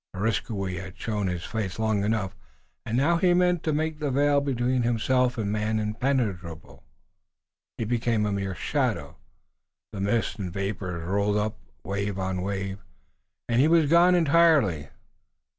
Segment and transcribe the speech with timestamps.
[0.15, 2.35] Areskoui had shown his face long enough
[2.87, 6.81] and now he meant to make the veil between himself and man impenetrable.
[7.77, 9.17] He became a mere shadow,
[9.93, 12.79] the mists and vapors rolled up wave on wave,
[13.47, 14.87] and he was gone entirely.